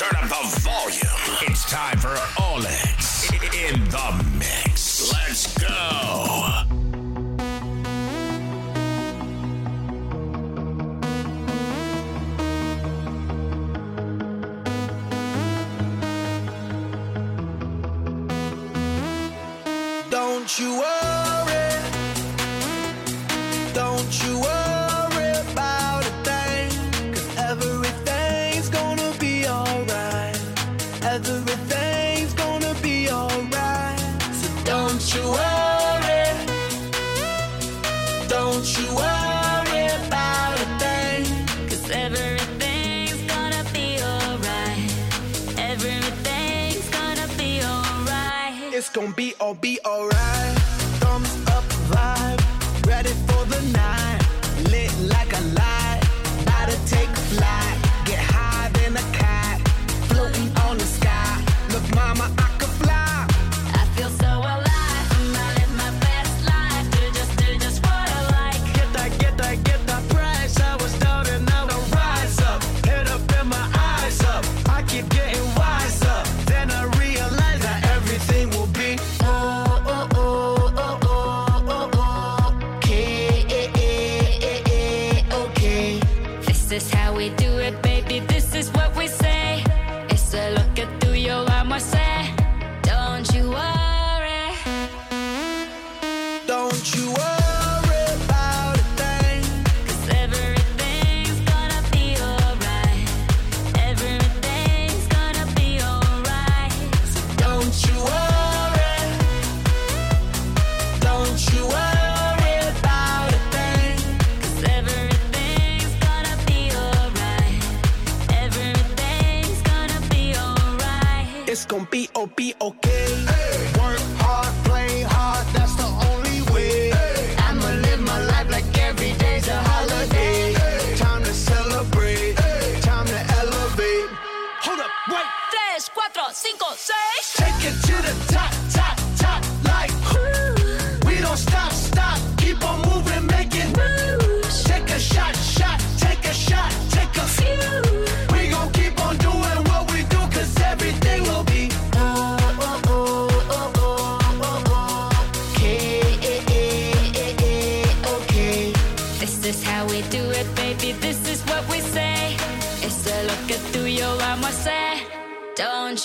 [0.00, 1.42] turn up the volume.
[1.42, 5.12] It's time for Olex in the mix.
[5.12, 5.66] Let's go.
[20.08, 21.19] Don't you worry.
[49.50, 50.09] gon' be alright.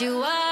[0.02, 0.45] you up.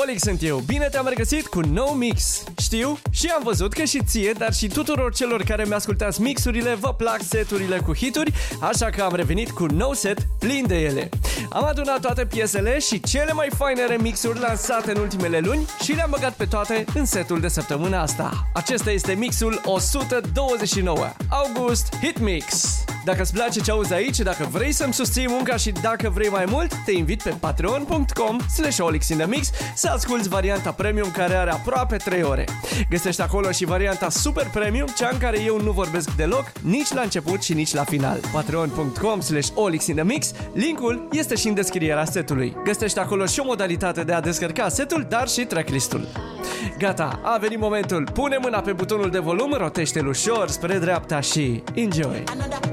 [0.00, 0.58] Olic sunt eu.
[0.58, 2.42] Bine te-am regăsit cu nou mix.
[2.60, 6.94] Știu și am văzut că și ție, dar și tuturor celor care mi-ascultați mixurile, vă
[6.94, 11.08] plac seturile cu hituri, așa că am revenit cu nou set plin de ele.
[11.50, 16.10] Am adunat toate piesele și cele mai faine remixuri lansate în ultimele luni și le-am
[16.10, 18.50] băgat pe toate în setul de săptămâna asta.
[18.54, 21.12] Acesta este mixul 129.
[21.28, 22.76] August Hit Mix.
[23.08, 26.44] Dacă îți place ce auzi aici, dacă vrei să-mi susții munca și dacă vrei mai
[26.48, 32.22] mult, te invit pe patreon.com slash olixindemix să asculti varianta premium care are aproape 3
[32.22, 32.44] ore.
[32.90, 37.00] Găsești acolo și varianta super premium, cea în care eu nu vorbesc deloc, nici la
[37.00, 38.20] început și nici la final.
[38.32, 42.56] patreon.com slash olixindemix, linkul este și în descrierea setului.
[42.64, 46.08] Găsești acolo și o modalitate de a descărca setul, dar și tracklistul.
[46.78, 48.08] Gata, a venit momentul.
[48.12, 52.22] Pune mâna pe butonul de volum, rotește-l ușor spre dreapta și enjoy!
[52.26, 52.68] Another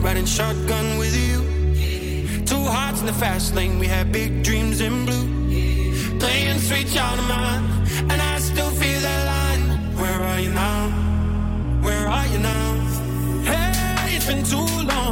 [0.00, 2.44] riding shotgun with you.
[2.44, 5.26] Two hearts in the fast lane, we had big dreams in blue.
[6.18, 7.64] Playing sweet child of mine,
[8.10, 9.96] and I still feel that line.
[9.96, 10.88] Where are you now?
[11.82, 12.74] Where are you now?
[13.44, 15.07] Hey, it's been too long.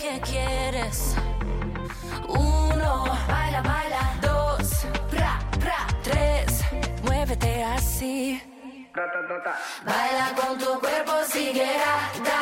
[0.00, 1.14] que quieres.
[2.28, 4.02] Uno, baila, baila.
[4.22, 5.86] Dos, pra, pra.
[6.02, 6.64] Tres,
[7.02, 8.42] muévete así.
[9.84, 11.66] Baila con tu cuerpo, sigue,
[12.24, 12.39] da.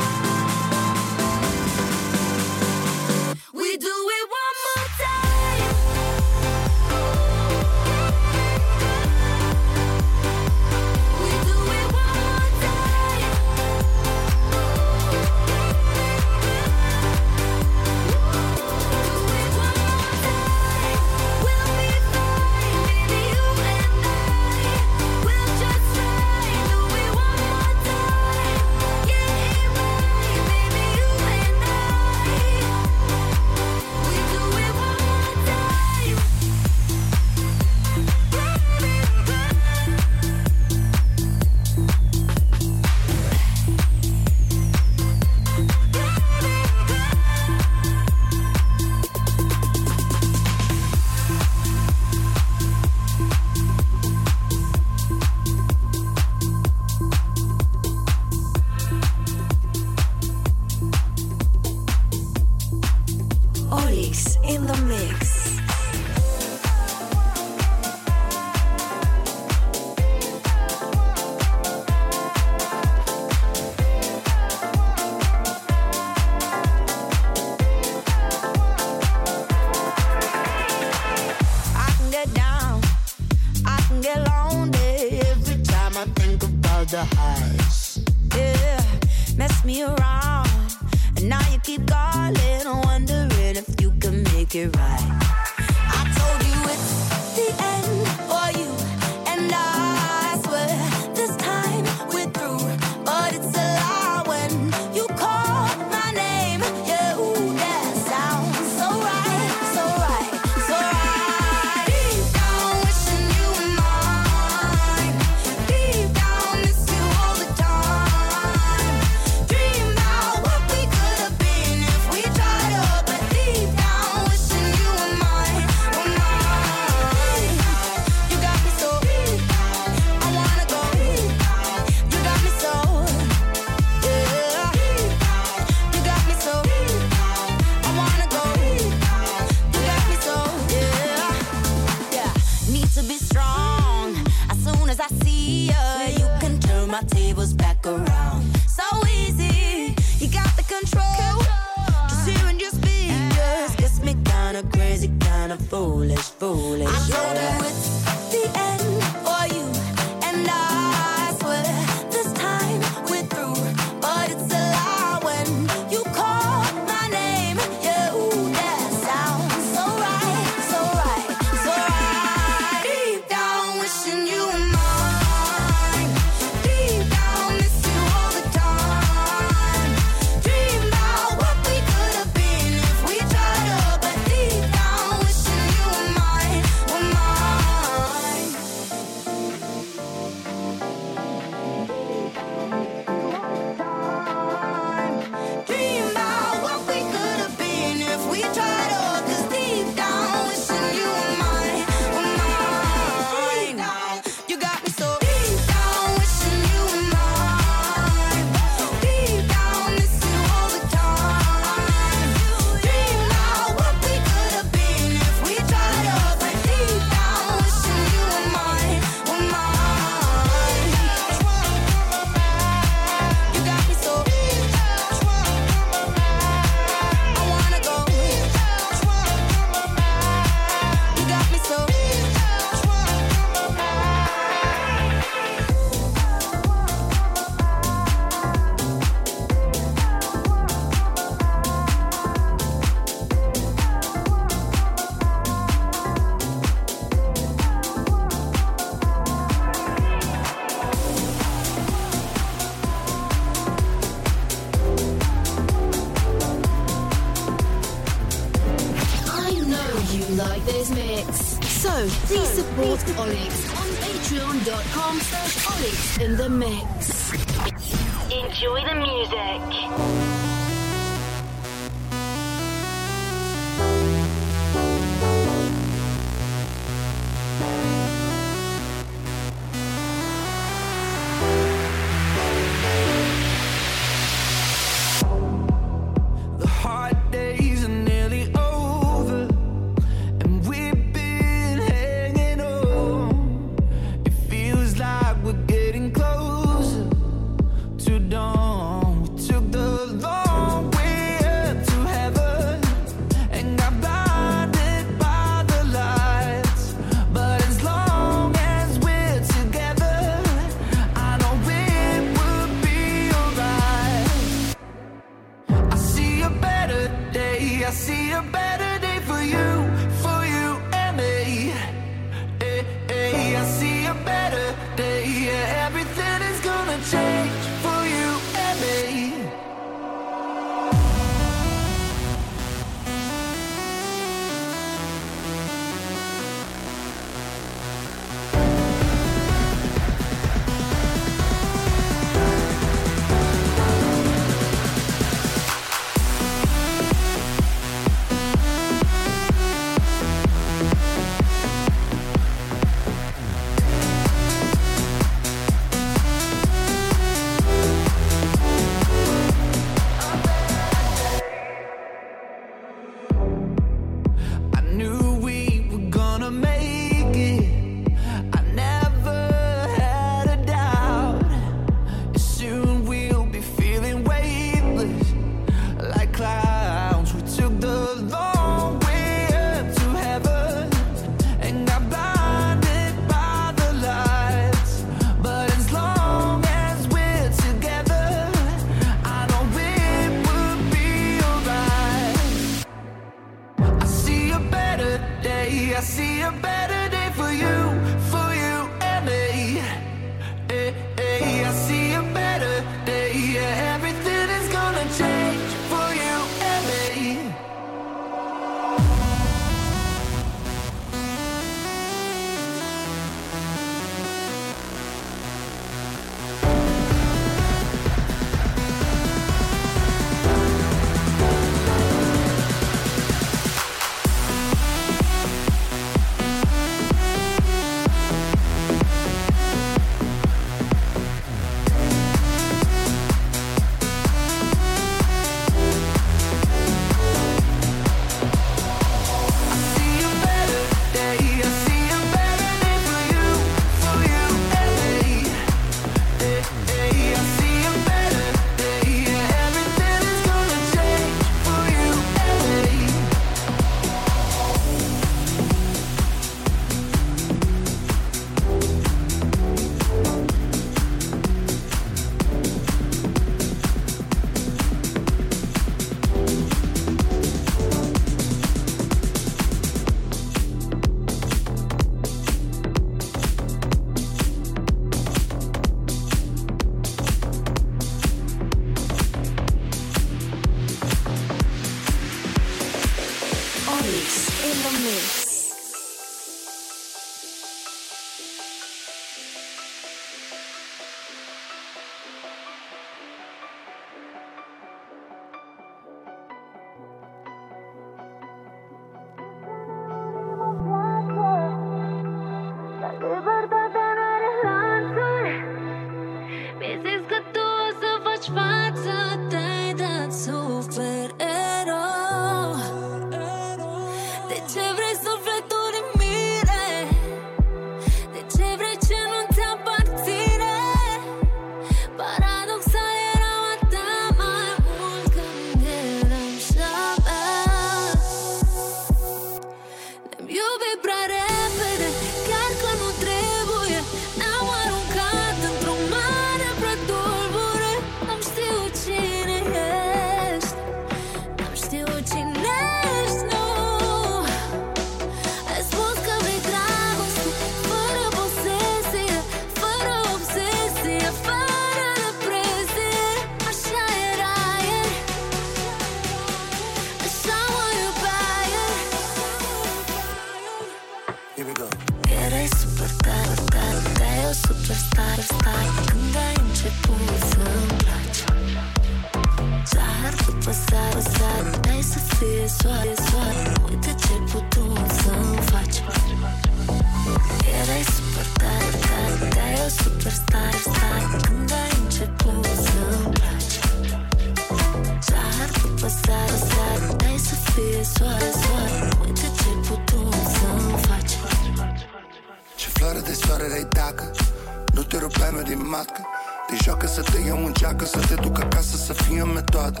[595.68, 596.22] de matcă
[596.66, 600.00] Te joacă să te iau în geacă Să te duc acasă să fie o metodă.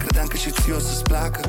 [0.00, 1.40] Credeam că și ție o să-ți placă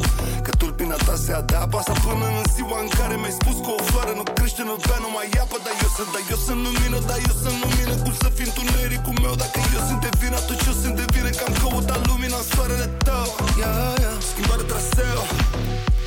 [0.45, 3.81] Că tulpina ta se adapă Asta până în ziua în care mi-ai spus că o
[3.89, 6.97] floare Nu crește, nu bea, nu mai apă Dar eu sunt, dar eu sunt lumină,
[7.09, 7.93] dar eu sunt lumină.
[8.03, 11.29] Cum să fiu întunericul meu Dacă eu sunt de vină, atunci eu sunt de vină
[11.37, 13.27] Că am căutat lumina în soarele tău.
[13.61, 14.17] Yeah, yeah.
[14.29, 15.21] Schimbare traseu.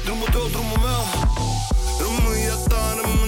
[0.05, 1.05] Drumul tău, drumul meu.
[2.03, 3.28] Rămâi ta, rămâi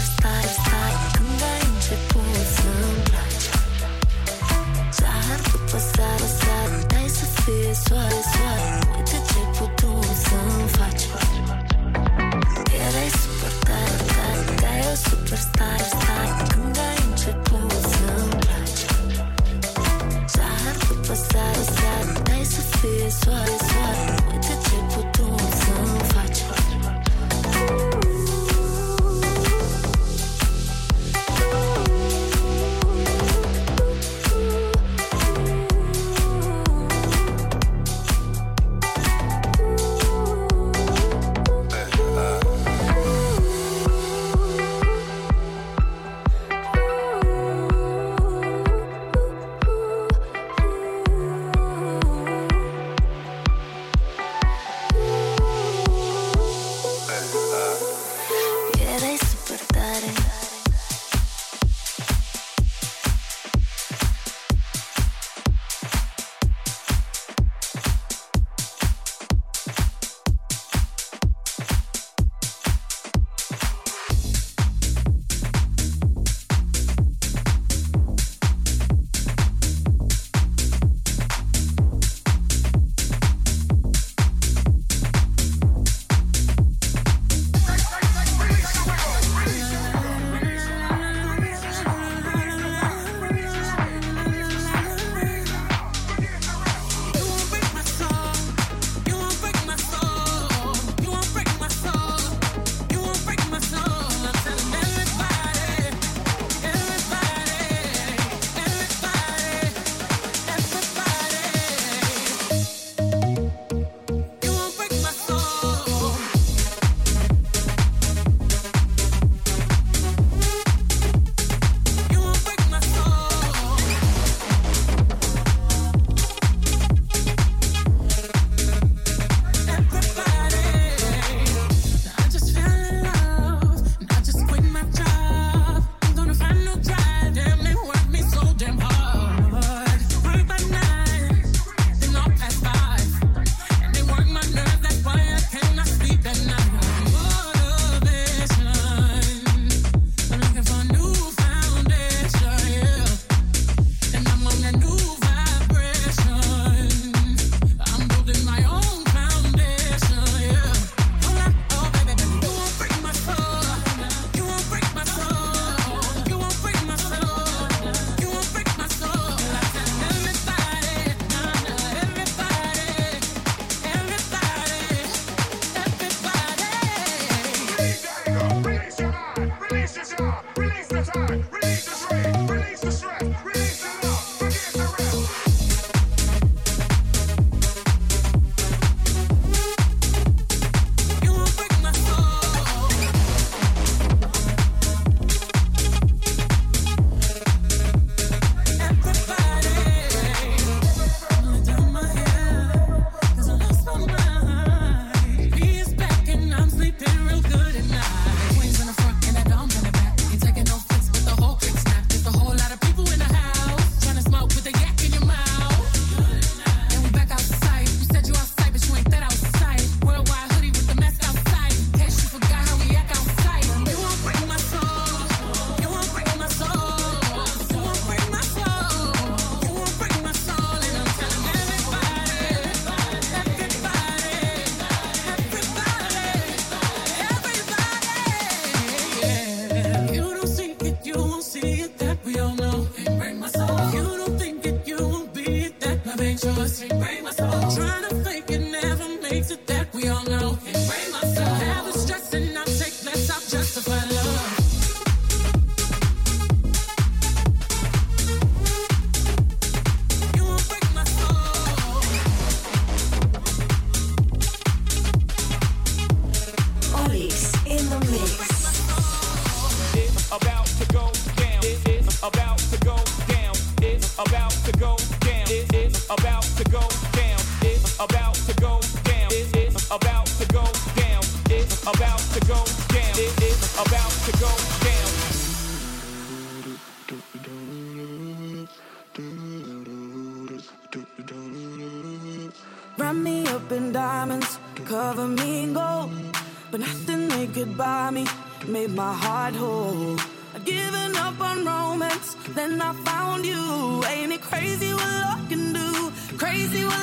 [0.00, 2.70] să stai, Când ai început să
[3.08, 3.46] placi
[4.98, 8.68] Zahăr după seară, seară Dai să fie soare, soare.
[8.96, 9.42] Uite ce
[10.24, 11.04] să-mi faci.
[12.84, 18.10] Erai super tare, tare Dar superstar, star Când ai început să
[18.42, 18.82] placi
[20.34, 24.37] Zahăr după seară, seară Dai să fie soare, soare.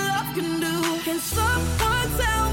[0.10, 0.76] love can do.
[1.04, 2.45] Can someone tell?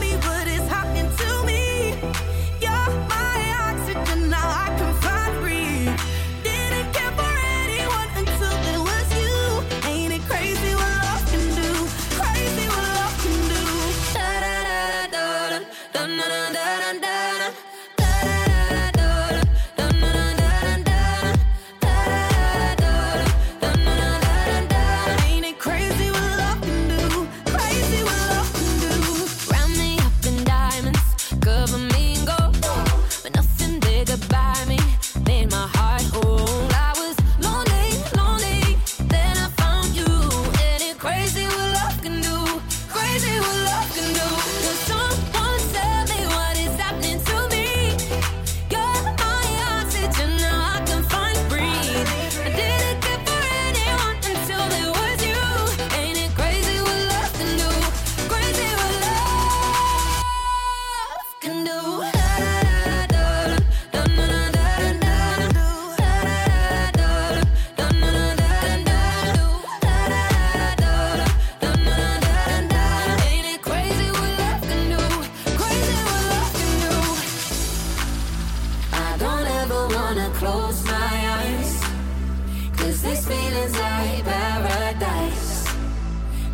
[83.73, 85.67] paradise.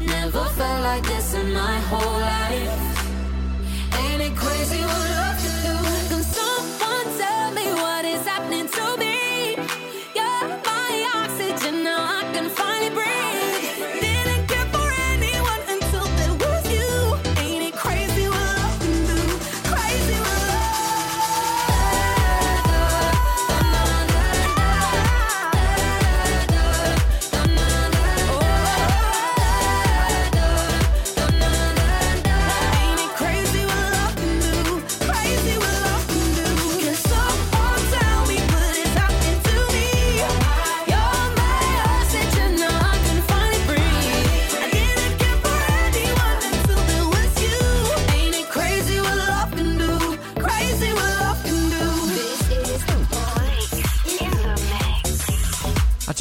[0.01, 2.79] Never felt like this in my whole life.
[4.01, 5.28] Ain't it crazy what love?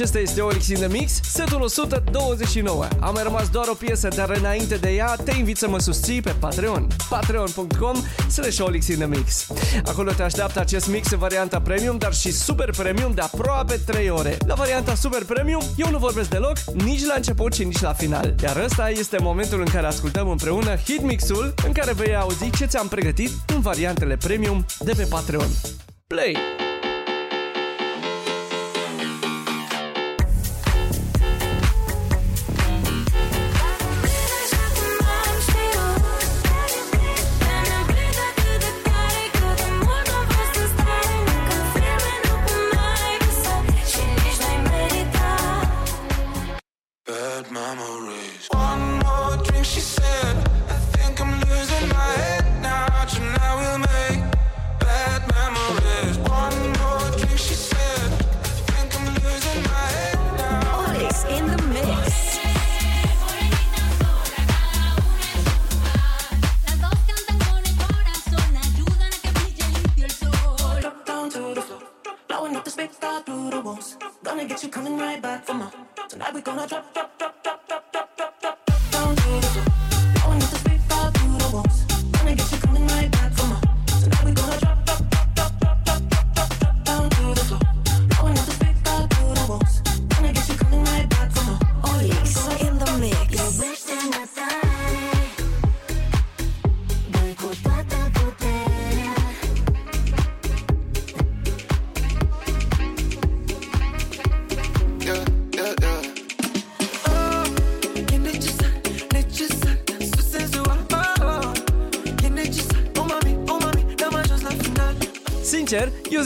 [0.08, 2.88] Acesta este Olix in the Mix, setul 129.
[2.99, 6.22] Am mai rămas doar o piesă, dar înainte de ea te invit să mă susții
[6.22, 6.88] pe Patreon.
[7.10, 7.95] patreon.com
[8.30, 9.47] slash Olix in the Mix.
[9.86, 14.10] Acolo te așteaptă acest mix în varianta premium, dar și super premium de aproape 3
[14.10, 14.38] ore.
[14.45, 18.36] La varianta super premium, eu nu vorbesc deloc, nici la început și nici la final.
[18.43, 22.66] Iar ăsta este momentul în care ascultăm împreună hit mixul în care vei auzi ce
[22.66, 25.49] ți-am pregătit în variantele premium de pe Patreon.
[26.08, 26.66] Play!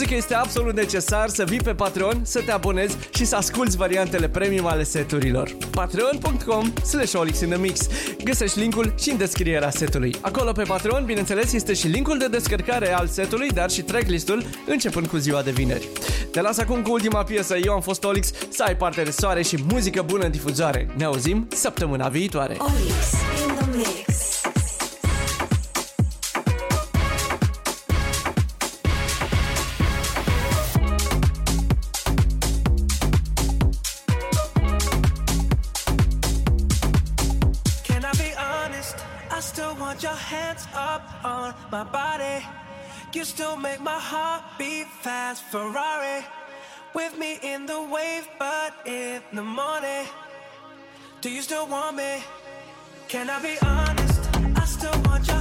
[0.01, 3.77] Zic că este absolut necesar să vii pe Patreon, să te abonezi și să asculti
[3.77, 5.55] variantele premium ale seturilor.
[5.71, 7.87] patreon.com slash Olix in the Mix
[8.23, 10.15] Găsești linkul și în descrierea setului.
[10.21, 15.07] Acolo pe Patreon, bineînțeles, este și linkul de descărcare al setului, dar și tracklistul, începând
[15.07, 15.87] cu ziua de vineri.
[16.31, 19.41] Te las acum cu ultima piesă, eu am fost Olix, să ai parte de soare
[19.41, 20.87] și muzică bună în difuzare.
[20.97, 22.57] Ne auzim săptămâna viitoare.
[22.59, 23.30] Olix
[43.13, 45.43] You still make my heart beat fast.
[45.43, 46.23] Ferrari
[46.95, 50.05] with me in the wave, but in the morning.
[51.19, 52.23] Do you still want me?
[53.09, 54.19] Can I be honest?
[54.55, 55.40] I still want your